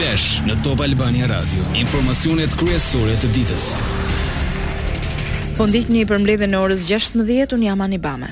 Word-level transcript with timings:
Flash 0.00 0.38
në 0.48 0.54
Top 0.64 0.80
Albania 0.80 1.26
Radio. 1.28 1.60
Informacionet 1.76 2.54
kryesore 2.56 3.18
të 3.20 3.28
ditës. 3.34 3.64
Po 5.58 5.66
ndihni 5.68 6.06
për 6.08 6.22
mbledhjen 6.22 6.54
në 6.54 6.60
orës 6.64 6.86
16:00 6.88 7.52
un 7.58 7.66
jam 7.66 7.82
Anibame. 7.84 8.30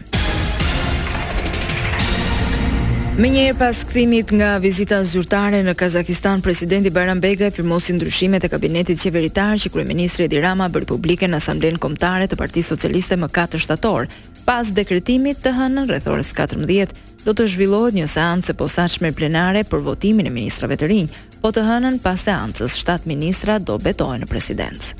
Me 3.21 3.29
njëherë 3.35 3.59
pas 3.61 3.83
këthimit 3.85 4.33
nga 4.39 4.49
vizita 4.65 5.03
zyrtare 5.05 5.61
në 5.67 5.75
Kazakistan, 5.75 6.41
presidenti 6.41 6.89
Baran 6.91 7.21
Bega 7.21 7.45
e 7.47 7.51
firmosi 7.59 7.93
ndryshimet 7.99 8.45
e 8.45 8.49
kabinetit 8.49 9.03
qeveritar 9.05 9.61
që 9.61 9.73
kryeministri 9.75 10.25
Edi 10.25 10.41
Rama 10.41 10.71
bërë 10.73 10.89
publike 10.95 11.29
në 11.29 11.37
asamblen 11.43 11.77
komtare 11.85 12.27
të 12.31 12.37
parti 12.41 12.63
socialiste 12.65 13.17
më 13.21 13.29
4 13.29 13.61
shtator, 13.61 14.09
pas 14.49 14.73
dekretimit 14.73 15.45
të 15.45 15.53
hënën 15.61 15.85
rrethorës 15.93 16.33
14 16.33 16.97
do 17.29 17.35
të 17.37 17.45
zhvillohet 17.53 17.93
një 17.93 18.07
seancë 18.09 18.55
posaçme 18.57 19.11
plenare 19.13 19.61
për 19.71 19.83
votimin 19.85 20.31
e 20.31 20.33
ministrave 20.33 20.79
të 20.81 20.87
rinj. 20.93 21.11
Po 21.45 21.53
të 21.53 21.67
hënën 21.67 21.99
pas 22.01 22.25
seancës, 22.25 22.77
7 22.81 23.05
ministra 23.11 23.59
do 23.71 23.77
betohen 23.79 24.25
në 24.25 24.31
presidencë. 24.33 24.95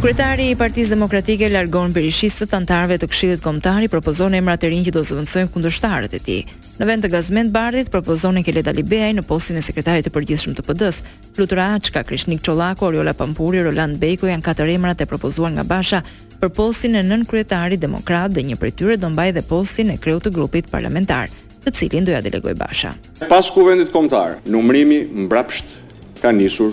Kryetari 0.00 0.50
i 0.52 0.56
Partisë 0.58 0.92
Demokratike 0.92 1.48
largon 1.50 1.94
Berishisë 1.96 2.46
të 2.50 2.58
antarëve 2.60 2.98
të 3.00 3.06
Këshillit 3.10 3.40
Kombëtar 3.46 3.86
i 3.86 3.88
propozon 3.90 4.34
emrat 4.38 4.66
e 4.66 4.70
rinj 4.70 4.90
që 4.90 4.94
do 4.94 5.02
zëvendësojnë 5.08 5.50
kundërshtarët 5.54 6.14
e 6.18 6.20
tij. 6.26 6.42
Në 6.78 6.88
vend 6.90 7.04
të 7.06 7.10
Gazmend 7.14 7.54
Bardhit 7.54 7.88
propozonin 7.90 8.44
Keleda 8.44 8.74
Libeaj 8.76 9.14
në 9.16 9.24
postin 9.30 9.56
e 9.56 9.62
sekretarit 9.64 10.04
të 10.06 10.12
përgjithshëm 10.12 10.54
të 10.58 10.66
PD-s. 10.68 11.00
Flutura 11.34 11.70
Açka, 11.78 12.04
Krishnik 12.04 12.44
Çollaku, 12.44 12.90
Oriola 12.90 13.16
Pampuri, 13.16 13.62
Roland 13.64 13.96
Beko 14.02 14.28
janë 14.28 14.44
katër 14.46 14.74
emrat 14.76 15.00
e 15.00 15.08
propozuar 15.10 15.56
nga 15.56 15.64
Basha 15.64 16.04
për 16.40 16.50
postin 16.56 16.96
e 16.96 17.02
nën 17.04 17.24
kryetarit 17.28 17.80
demokrat 17.82 18.32
dhe 18.36 18.44
një 18.44 18.56
prej 18.60 18.72
tyre 18.78 18.96
do 19.00 19.08
mbaj 19.12 19.32
dhe 19.38 19.44
postin 19.48 19.90
e 19.94 20.00
kreut 20.00 20.24
të 20.26 20.32
grupit 20.36 20.68
parlamentar, 20.72 21.30
të 21.64 21.72
cilin 21.78 22.04
do 22.06 22.12
ja 22.14 22.22
delegoj 22.24 22.54
Basha. 22.58 22.92
Pas 23.28 23.48
kuvendit 23.52 23.90
kombëtar, 23.94 24.38
numrimi 24.52 25.00
mbrapsht 25.26 25.74
ka 26.20 26.32
nisur 26.34 26.72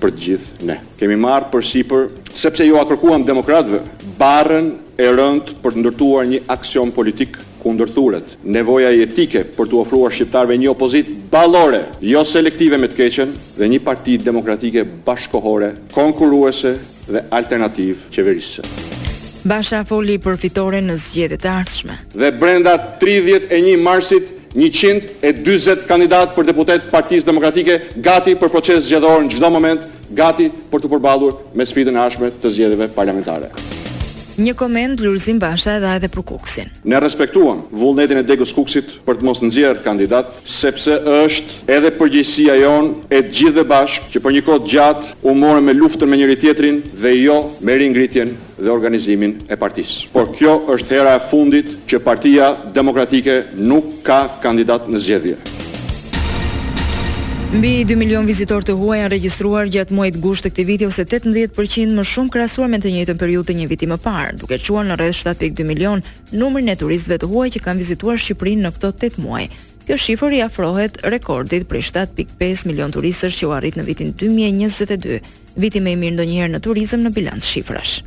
për 0.00 0.14
të 0.16 0.22
gjithë 0.24 0.70
ne. 0.70 0.78
Kemi 1.00 1.18
marrë 1.20 1.50
për 1.52 2.10
sepse 2.32 2.64
ju 2.64 2.78
a 2.80 2.84
demokratve, 2.84 3.26
demokratëve 3.26 3.80
barën 4.18 4.70
e 4.96 5.08
rënd 5.10 5.52
për 5.62 5.74
të 5.76 5.82
ndërtuar 5.82 6.26
një 6.30 6.40
aksion 6.54 6.90
politik 6.90 7.36
kundër 7.60 7.90
nevoja 7.92 8.38
nevoja 8.44 8.88
etike 9.02 9.44
për 9.56 9.66
të 9.68 9.76
ofruar 9.82 10.12
shqiptarëve 10.14 10.56
një 10.62 10.68
opozit 10.70 11.08
ballore, 11.30 11.82
jo 12.00 12.22
selektive 12.24 12.78
me 12.80 12.88
të 12.88 12.96
keqen, 12.96 13.34
dhe 13.58 13.68
një 13.74 13.82
parti 13.84 14.16
demokratike 14.16 14.86
bashkohore, 15.04 15.74
konkurruese 15.92 16.78
dhe 17.10 17.26
alternativ 17.28 18.00
qeverisë. 18.10 18.89
Basha 19.48 19.80
foli 19.88 20.18
për 20.20 20.36
fitore 20.42 20.82
në 20.84 20.96
zgjedhjet 21.00 21.46
e 21.46 21.50
ardhshme. 21.52 21.96
Dhe 22.12 22.30
brenda 22.36 22.74
31 23.00 23.80
marsit 23.80 24.26
140 24.56 25.86
kandidat 25.88 26.34
për 26.36 26.50
deputet 26.50 26.90
Partisë 26.92 27.30
Demokratike 27.30 27.78
gati 28.04 28.34
për 28.40 28.52
proces 28.52 28.84
zgjedhor 28.90 29.24
në 29.24 29.36
çdo 29.38 29.50
moment, 29.54 29.82
gati 30.12 30.50
për 30.72 30.84
të 30.84 30.92
përballur 30.94 31.38
me 31.56 31.64
sfidën 31.66 31.96
e 31.96 32.04
arshme 32.06 32.32
të 32.42 32.52
zgjedhjeve 32.58 32.90
parlamentare 32.96 33.52
një 34.40 34.54
koment 34.56 35.00
Lurzim 35.04 35.38
Basha 35.42 35.76
dhe 35.82 35.90
edhe 35.98 36.08
për 36.12 36.22
Kuksin. 36.30 36.70
Ne 36.88 36.98
respektuam 37.02 37.62
vullnetin 37.76 38.20
e 38.20 38.24
Degës 38.26 38.52
Kuksit 38.56 38.94
për 39.04 39.18
të 39.20 39.26
mos 39.26 39.42
nxjerr 39.44 39.82
kandidat, 39.84 40.32
sepse 40.48 40.96
është 41.26 41.76
edhe 41.76 41.92
përgjegjësia 41.98 42.56
jon 42.62 42.92
e 43.12 43.20
gjithëve 43.28 43.66
bashkë 43.72 44.10
që 44.14 44.22
për 44.24 44.36
një 44.38 44.44
kohë 44.48 44.64
gjatë 44.74 45.12
u 45.30 45.36
morëm 45.42 45.68
me 45.70 45.76
luftën 45.76 46.08
me 46.10 46.20
njëri 46.22 46.38
tjetrin 46.42 46.80
dhe 47.02 47.12
jo 47.18 47.38
me 47.60 47.76
ringritjen 47.82 48.32
dhe 48.60 48.72
organizimin 48.72 49.36
e 49.48 49.56
partisë. 49.60 50.08
Por 50.14 50.32
kjo 50.36 50.56
është 50.76 50.96
hera 50.98 51.16
e 51.18 51.22
fundit 51.30 51.74
që 51.90 52.02
Partia 52.04 52.54
Demokratike 52.76 53.42
nuk 53.56 53.98
ka 54.08 54.22
kandidat 54.44 54.88
në 54.92 55.00
zgjedhje. 55.06 55.40
Mbi 57.58 57.82
2 57.84 57.96
milion 57.98 58.26
vizitor 58.30 58.62
të 58.62 58.76
huaj 58.78 59.00
janë 59.00 59.10
regjistruar 59.10 59.66
gjatë 59.74 59.94
muajit 59.96 60.18
gusht 60.22 60.44
të 60.46 60.52
këtij 60.52 60.66
viti 60.68 60.86
ose 60.86 61.02
18% 61.02 61.96
më 61.98 62.04
shumë 62.06 62.30
krahasuar 62.36 62.70
me 62.70 62.78
të 62.78 62.92
njëjtën 62.94 63.18
periudhë 63.18 63.48
të 63.50 63.56
një 63.58 63.66
viti 63.72 63.88
më 63.90 63.96
parë, 64.04 64.36
duke 64.38 64.58
çuar 64.62 64.86
në 64.86 64.94
rreth 65.00 65.18
7.2 65.24 65.66
milion 65.66 65.98
numrin 66.30 66.70
e 66.70 66.76
turistëve 66.78 67.18
të 67.24 67.30
huaj 67.32 67.48
që 67.56 67.64
kanë 67.64 67.82
vizituar 67.82 68.22
Shqipërinë 68.22 68.68
në 68.68 68.72
këto 68.76 68.92
8 69.10 69.18
muaj. 69.26 69.44
Kjo 69.82 69.98
shifër 70.04 70.38
i 70.38 70.40
afrohet 70.46 71.02
rekordit 71.16 71.66
për 71.66 71.82
7.5 71.90 72.66
milion 72.70 72.94
turistësh 72.94 73.42
që 73.42 73.50
u 73.50 73.56
arrit 73.58 73.80
në 73.82 73.88
vitin 73.90 74.14
2022, 74.22 75.18
viti 75.66 75.82
më 75.82 75.96
i 75.96 76.00
mirë 76.06 76.20
ndonjëherë 76.20 76.54
në 76.54 76.64
turizëm 76.68 77.02
në 77.08 77.14
bilanc 77.18 77.42
shifrash. 77.50 77.98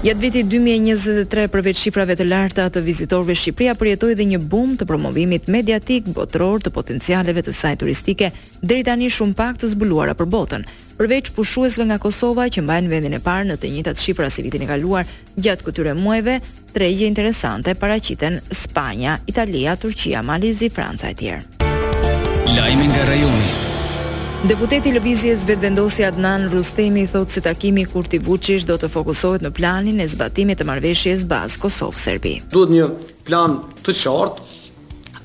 Jetë 0.00 0.16
viti 0.22 0.40
2023 0.48 1.50
përveç 1.52 1.76
shifrave 1.82 2.14
të 2.16 2.24
larta 2.24 2.64
të 2.72 2.80
vizitorve 2.86 3.34
Shqipria 3.36 3.74
përjetoj 3.76 4.14
dhe 4.16 4.24
një 4.30 4.38
bum 4.48 4.70
të 4.80 4.86
promovimit 4.88 5.50
mediatik 5.52 6.08
botror 6.16 6.62
të 6.64 6.72
potencialeve 6.72 7.42
të 7.44 7.52
saj 7.52 7.74
turistike, 7.84 8.30
dheri 8.64 8.86
tani 8.88 9.10
shumë 9.12 9.36
pak 9.36 9.60
të 9.60 9.68
zbuluara 9.74 10.16
për 10.16 10.30
botën. 10.32 10.64
Përveç 10.96 11.28
pushuesve 11.36 11.84
nga 11.90 12.00
Kosova 12.00 12.48
që 12.48 12.64
mbajnë 12.64 12.92
vendin 12.96 13.18
e 13.20 13.24
parë 13.28 13.50
në 13.52 13.60
të 13.60 13.74
njëtat 13.76 14.00
shifra 14.00 14.30
si 14.32 14.46
vitin 14.48 14.64
e 14.64 14.70
kaluar, 14.72 15.04
gjatë 15.36 15.68
këtyre 15.68 15.92
muajve, 16.00 16.38
tregje 16.72 17.10
interesante 17.10 17.76
paraqiten 17.76 18.40
Spanja, 18.50 19.20
Italia, 19.28 19.76
Turqia, 19.76 20.24
Malizi, 20.24 20.72
Franca 20.72 21.12
e 21.12 21.16
tjerë. 21.20 22.54
Lajmi 22.56 22.88
nga 22.94 23.10
rajoni. 23.12 23.68
Deputeti 24.40 24.88
lëvizjes 24.88 25.42
vetëvendosi 25.44 26.00
Adnan 26.08 26.46
Rustemi 26.48 27.02
thot 27.10 27.28
se 27.28 27.34
si 27.34 27.40
takimi 27.44 27.82
Kurti 27.84 28.16
Vučić 28.24 28.64
do 28.64 28.78
të 28.80 28.88
fokusohet 28.88 29.42
në 29.44 29.50
planin 29.52 29.98
e 30.00 30.06
zbatimit 30.08 30.56
të 30.56 30.64
marrëveshjes 30.64 31.26
bazë 31.28 31.60
Kosov-Serbi. 31.60 32.32
Duhet 32.54 32.72
një 32.72 32.86
plan 33.28 33.58
të 33.84 33.92
qartë, 34.00 34.46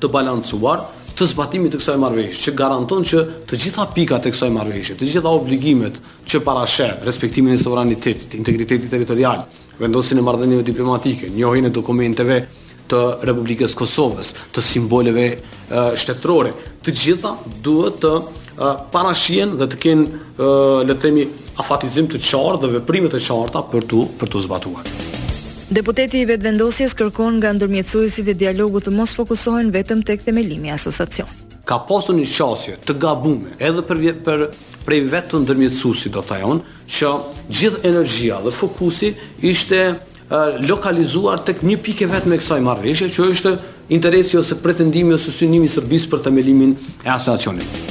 të 0.04 0.10
balancuar, 0.12 0.82
të 1.16 1.30
zbatimit 1.32 1.72
të 1.72 1.80
kësaj 1.80 1.96
marrëveshje 2.04 2.44
që 2.50 2.56
garanton 2.60 3.08
që 3.08 3.24
të 3.48 3.60
gjitha 3.64 3.88
pikat 3.96 4.28
e 4.28 4.34
kësaj 4.36 4.52
marrëveshje, 4.52 4.98
të 5.00 5.08
gjitha 5.08 5.32
obligimet 5.32 5.96
që 6.28 6.44
parashë 6.44 6.90
respektimin 7.08 7.56
e 7.56 7.64
sovranitetit, 7.64 8.36
integritetit 8.36 8.92
territorial, 8.92 9.46
vendosjen 9.80 10.20
e 10.20 10.26
marrëdhënieve 10.28 10.68
diplomatike, 10.74 11.32
njohjen 11.32 11.70
e 11.70 11.72
dokumenteve 11.72 12.42
të 12.92 13.00
Republikës 13.24 13.72
Kosovës, 13.80 14.36
të 14.52 14.66
simboleve 14.74 15.30
shtetërore, 15.96 16.52
të 16.84 16.96
gjitha 17.00 17.38
duhet 17.64 17.96
të 18.04 18.14
parashien 18.58 19.52
dhe 19.58 19.66
të 19.68 19.78
kenë 19.80 20.06
le 20.88 20.94
të 20.94 21.00
themi 21.02 21.24
afatizim 21.60 22.08
të 22.08 22.20
qartë 22.20 22.62
dhe 22.62 22.72
veprime 22.78 23.08
të 23.12 23.20
qarta 23.26 23.62
për 23.72 23.86
tu 23.90 24.04
për 24.20 24.28
tu 24.32 24.40
zbatuar. 24.44 24.88
Deputeti 25.68 26.20
i 26.22 26.26
vetëvendosjes 26.28 26.94
kërkon 26.94 27.40
nga 27.40 27.50
ndërmjetësuesit 27.56 28.28
e 28.30 28.34
dialogut 28.38 28.86
të 28.86 28.92
mos 28.94 29.10
fokusohen 29.18 29.72
vetëm 29.74 30.04
tek 30.06 30.22
themelimi 30.26 30.68
i 30.68 30.74
asociacionit 30.76 31.44
ka 31.66 31.80
pasur 31.82 32.14
një 32.14 32.22
qasje 32.30 32.76
të 32.86 32.94
gabume 33.02 33.56
edhe 33.58 33.82
për 33.88 34.02
për 34.26 34.42
prej 34.86 35.00
vetë 35.12 35.40
të 35.48 35.56
do 36.14 36.22
thaj 36.22 36.44
unë 36.46 36.60
që 36.86 37.10
gjithë 37.60 37.82
energjia 37.90 38.36
dhe 38.44 38.52
fokusi 38.54 39.10
ishte 39.50 39.80
uh, 39.90 39.98
lokalizuar 40.62 41.42
tek 41.42 41.66
një 41.66 41.80
pikë 41.88 42.08
vetëm 42.14 42.36
e 42.38 42.40
kësaj 42.44 42.60
marrëveshje 42.70 43.10
që 43.18 43.28
është 43.34 43.54
interesi 43.98 44.38
ose 44.38 44.62
pretendimi 44.62 45.18
ose 45.18 45.34
synimi 45.34 45.66
i 45.66 45.74
Serbisë 45.74 46.14
për 46.14 46.22
themelimin 46.28 46.78
e 47.02 47.10
asociacionit. 47.10 47.85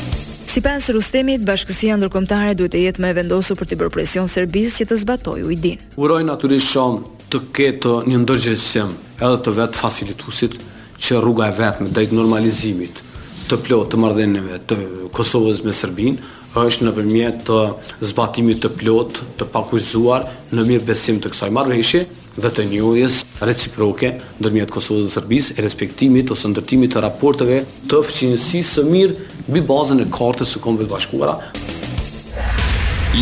Si 0.56 0.62
pas 0.64 0.86
rustemit, 0.88 1.42
bashkësia 1.44 1.98
ndërkomtare 2.00 2.54
duhet 2.56 2.78
e 2.80 2.86
jetë 2.86 3.02
me 3.04 3.10
vendosu 3.18 3.58
për 3.60 3.68
të 3.74 3.78
bërë 3.82 3.92
presion 3.92 4.30
Serbis 4.32 4.78
që 4.80 4.86
të 4.88 4.98
zbatoj 5.02 5.42
u 5.44 5.52
i 5.52 5.58
din. 5.60 5.82
Uroj 6.00 6.22
naturisht 6.24 6.70
shumë 6.72 7.02
të 7.28 7.42
ketë 7.58 7.96
një 8.08 8.22
ndërgjësim 8.22 8.94
edhe 9.20 9.42
të 9.50 9.54
vetë 9.58 9.82
facilitusit 9.84 10.56
që 10.96 11.20
rruga 11.26 11.50
e 11.52 11.58
vetë 11.60 11.84
me 11.84 11.92
drejtë 11.98 12.16
normalizimit 12.16 13.04
të 13.50 13.60
plot 13.68 13.92
të 13.92 14.00
mardhenive 14.00 14.62
të 14.72 14.80
Kosovës 15.20 15.60
me 15.68 15.76
Serbin 15.76 16.16
është 16.56 16.88
në 16.88 16.92
përmjet 16.96 17.42
të 17.50 17.56
uh, 17.60 17.74
zbatimit 18.08 18.62
të 18.64 18.72
plot 18.80 19.20
të 19.42 19.50
pakuizuar 19.52 20.24
në 20.56 20.64
mirë 20.70 20.88
besim 20.88 21.20
të 21.20 21.34
kësaj 21.36 21.52
marveshi 21.52 22.06
dhe 22.40 22.50
të 22.56 22.64
njojës 22.72 23.18
reciproke 23.48 24.14
ndërmjet 24.40 24.72
Kosovës 24.72 25.10
dhe 25.10 25.14
Serbis 25.18 25.52
e 25.52 25.60
respektimit 25.66 26.32
ose 26.32 26.48
ndërtimit 26.54 26.96
të 26.96 27.04
raporteve 27.04 27.60
të 27.92 28.00
fëqinësi 28.08 28.64
së 28.72 28.86
mirë 28.88 29.35
mbi 29.50 29.62
bazën 29.66 30.00
e 30.02 30.08
kartës 30.14 30.56
së 30.56 30.62
Kombëve 30.64 30.88
të 30.90 30.94
Bashkuara. 30.96 31.36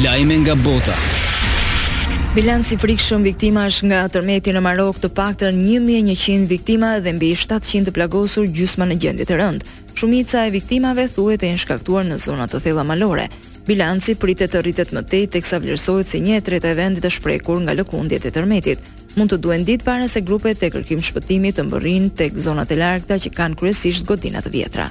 Lajme 0.06 0.38
nga 0.44 0.56
bota. 0.56 0.96
Bilanci 2.34 2.74
i 2.74 2.80
frikshëm 2.82 3.26
viktimash 3.28 3.84
nga 3.86 4.02
tërmeti 4.10 4.54
në 4.56 4.62
Marok 4.66 4.98
të 5.04 5.10
paktën 5.18 5.60
1100 5.62 6.48
viktima 6.50 6.96
dhe 7.04 7.14
mbi 7.14 7.34
700 7.38 7.90
të 7.90 7.94
plagosur 7.98 8.48
gjysmë 8.58 8.88
në 8.90 8.98
gjendje 9.04 9.28
të 9.30 9.38
rëndë. 9.42 9.70
Shumica 9.94 10.48
e 10.48 10.54
viktimave 10.56 11.06
thuhet 11.14 11.44
të 11.44 11.52
jenë 11.52 11.62
shkaktuar 11.66 12.08
në 12.10 12.18
zona 12.26 12.48
të 12.50 12.64
thella 12.66 12.88
malore. 12.90 13.28
Bilanci 13.68 14.16
pritet 14.20 14.52
të 14.56 14.64
rritet 14.66 14.96
më 14.96 15.06
tej 15.14 15.28
teksa 15.38 15.60
vlerësohet 15.62 16.08
se 16.10 16.18
1/3 16.26 16.66
e 16.72 16.74
vendit 16.76 17.04
është 17.06 17.20
shprekur 17.20 17.60
nga 17.64 17.76
lëkundjet 17.78 18.26
e 18.28 18.32
tërmetit. 18.36 18.78
Mund 19.16 19.30
të 19.32 19.38
duhen 19.38 19.64
ditë 19.64 19.84
para 19.86 20.08
se 20.08 20.22
grupet 20.22 20.64
e 20.64 20.70
kërkim 20.74 21.04
shpëtimit 21.06 21.56
të 21.56 21.64
mbërrin 21.70 22.10
tek 22.10 22.34
zonat 22.36 22.72
e 22.72 22.76
largëta 22.82 23.20
që 23.24 23.30
kanë 23.36 23.56
kryesisht 23.62 24.06
godina 24.10 24.42
të 24.42 24.50
vjetra. 24.50 24.90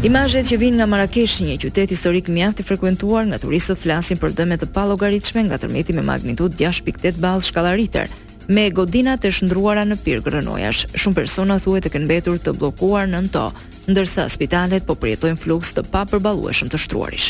Imazhet 0.00 0.46
që 0.48 0.56
vijnë 0.56 0.78
nga 0.78 0.86
Marrakesh 0.88 1.42
një 1.44 1.58
qytet 1.60 1.90
historik 1.92 2.28
mjaft 2.32 2.62
i 2.62 2.64
frekuentuar 2.64 3.26
nga 3.28 3.36
turistët, 3.42 3.76
flasin 3.82 4.16
për 4.16 4.32
dëme 4.32 4.56
të 4.62 4.70
pallogaritshme 4.72 5.42
nga 5.44 5.58
tërmeti 5.60 5.92
me 5.92 6.00
magnitudë 6.00 6.64
6.8 6.72 7.18
ballë 7.20 7.44
shkallë 7.44 7.74
Richter, 7.76 8.08
me 8.48 8.64
godina 8.72 9.18
të 9.20 9.28
shndruara 9.36 9.84
në 9.84 9.98
pirë 10.00 10.24
grënojash. 10.24 10.86
Shumë 10.96 11.18
persona 11.18 11.58
thuhet 11.60 11.84
të 11.84 11.92
kenë 11.92 12.06
mbetur 12.08 12.40
të 12.40 12.56
bllokuar 12.56 13.12
në 13.12 13.20
to, 13.34 13.50
ndërsa 13.92 14.24
spitalet 14.32 14.88
po 14.88 14.96
përjetojnë 14.96 15.42
fluks 15.44 15.76
të 15.76 15.84
papërballueshëm 15.92 16.72
të 16.72 16.80
shtruarish. 16.80 17.28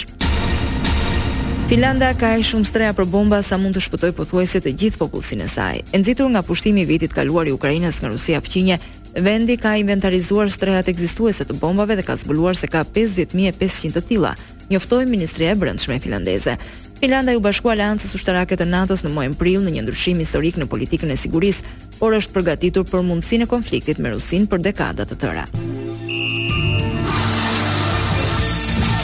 Finlanda 1.70 2.12
ka 2.19 2.32
e 2.38 2.43
shumë 2.46 2.66
streja 2.66 2.94
për 2.99 3.06
bomba 3.11 3.43
sa 3.46 3.58
mund 3.58 3.75
të 3.78 3.82
shpëtoj 3.84 4.14
pëthuajse 4.19 4.58
të 4.64 4.73
gjithë 4.78 4.99
popullësin 4.99 5.43
e 5.44 5.50
saj. 5.50 5.82
Enzitur 5.94 6.31
nga 6.34 6.43
pushtimi 6.43 6.82
vitit 6.87 7.14
kaluar 7.14 7.46
i 7.50 7.55
Ukrajinës 7.55 8.00
nga 8.02 8.11
Rusia 8.11 8.40
pëqinje, 8.43 8.78
Vendi 9.14 9.56
ka 9.58 9.72
inventarizuar 9.74 10.46
strehat 10.54 10.86
ekzistuese 10.90 11.42
të 11.46 11.56
bombave 11.58 11.96
dhe 11.98 12.04
ka 12.06 12.14
zbuluar 12.18 12.54
se 12.56 12.68
ka 12.70 12.84
50500 12.86 13.90
të 13.96 14.02
tilla. 14.06 14.34
Njoftoi 14.70 15.06
Ministria 15.08 15.50
e 15.50 15.56
Brendshme 15.58 15.98
finlandeze. 16.00 16.54
Filanda 17.00 17.34
u 17.36 17.40
bashkua 17.42 17.72
aleancës 17.74 18.14
ushtarake 18.14 18.56
të 18.60 18.68
NATO-s 18.70 19.02
në 19.02 19.10
muajin 19.14 19.34
prill 19.40 19.64
në 19.64 19.72
një 19.78 19.86
ndryshim 19.86 20.20
historik 20.22 20.60
në 20.60 20.68
politikën 20.70 21.10
e 21.10 21.16
sigurisë, 21.16 21.64
por 21.98 22.14
është 22.16 22.36
përgatitur 22.38 22.86
për 22.86 23.02
mundësinë 23.08 23.48
e 23.48 23.50
konfliktit 23.50 23.98
me 23.98 24.12
Rusinë 24.14 24.48
për 24.52 24.62
dekada 24.68 25.08
të 25.08 25.18
tëra. 25.24 25.48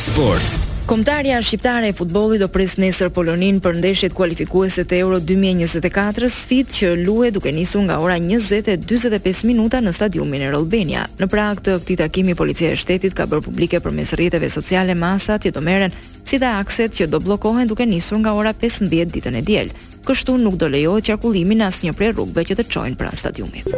Sport. 0.06 0.62
Komtarja 0.86 1.40
shqiptare 1.42 1.88
e 1.88 1.92
futbolit 1.92 2.38
do 2.40 2.46
pres 2.48 2.76
nesër 2.78 3.08
Polonin 3.10 3.56
për 3.64 3.74
ndeshjet 3.80 4.12
kualifikuese 4.14 4.84
të 4.86 5.00
Euro 5.02 5.18
2024, 5.18 6.28
sfidë 6.30 6.76
që 6.78 6.90
luhet 7.00 7.34
duke 7.34 7.50
nisur 7.52 7.82
nga 7.88 7.96
ora 7.98 8.14
20:45 8.22 9.44
minuta 9.50 9.80
në 9.82 9.92
stadiumin 9.98 10.46
e 10.46 10.52
Rollbenia. 10.54 11.08
Në 11.18 11.26
prag 11.32 11.60
të 11.66 11.74
këtij 11.80 11.98
takimi, 12.04 12.38
policia 12.38 12.70
e 12.70 12.78
shtetit 12.78 13.18
ka 13.18 13.26
bërë 13.26 13.42
publike 13.48 13.82
përmes 13.82 14.14
rrjeteve 14.14 14.46
sociale 14.48 14.94
masat 14.94 15.48
që 15.50 15.56
do 15.58 15.60
merren 15.66 15.96
si 16.26 16.38
dhe 16.42 16.50
akset 16.50 16.96
që 16.98 17.06
do 17.10 17.20
bllokohen 17.22 17.68
duke 17.70 17.86
nisur 17.86 18.18
nga 18.20 18.32
ora 18.34 18.52
15 18.54 19.10
ditën 19.14 19.38
e 19.38 19.42
diel. 19.46 19.70
Kështu 20.06 20.36
nuk 20.38 20.54
do 20.60 20.68
lejohet 20.70 21.04
qarkullimi 21.08 21.56
në 21.58 21.68
asnjë 21.70 21.92
prej 21.98 22.12
rrugëve 22.14 22.44
që 22.48 22.56
të 22.60 22.64
çojnë 22.70 22.96
pranë 23.00 23.18
stadiumit. 23.20 23.70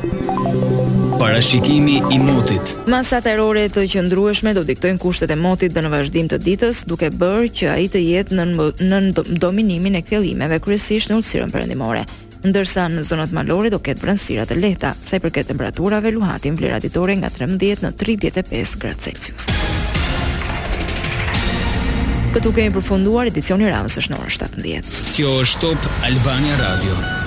Parashikimi 1.19 1.99
i 2.15 2.19
motit. 2.23 2.75
Masat 2.93 3.27
erore 3.33 3.65
të 3.73 3.87
qëndrueshme 3.93 4.53
do 4.57 4.63
diktojnë 4.69 5.01
kushtet 5.03 5.33
e 5.35 5.39
motit 5.41 5.73
dhe 5.75 5.83
në 5.83 5.93
vazhdim 5.93 6.29
të 6.31 6.39
ditës, 6.47 6.85
duke 6.89 7.09
bërë 7.21 7.49
që 7.59 7.73
ai 7.75 7.89
të 7.93 8.05
jetë 8.05 8.39
në 8.39 8.55
në 8.81 8.99
dominimin 9.43 9.99
e 9.99 10.03
kthjellimeve, 10.07 10.61
kryesisht 10.65 11.11
në 11.13 11.19
ulësirën 11.19 11.53
perëndimore. 11.53 12.05
Ndërsa 12.47 12.87
në 12.93 13.03
zonat 13.09 13.33
malore 13.35 13.73
do 13.75 13.81
ketë 13.83 14.05
brëndësira 14.05 14.45
të 14.47 14.61
lehta, 14.63 14.93
sa 15.05 15.19
i 15.19 15.25
përket 15.25 15.51
temperaturave, 15.51 16.13
luhatin 16.15 16.55
vlera 16.61 16.79
ditore 16.81 17.19
nga 17.19 17.33
13 17.41 17.83
në 17.89 17.95
35 18.05 18.79
gradë 18.85 19.09
Celsius. 19.09 19.51
Këtu 22.33 22.53
kemi 22.57 22.73
përfunduar 22.75 23.31
edicionin 23.31 23.71
e 23.71 23.71
radhës 23.73 23.97
së 23.97 24.11
17. 24.11 24.61
Kjo 25.17 25.35
është 25.47 25.65
Top 25.87 26.05
Albania 26.11 26.61
Radio. 26.65 27.18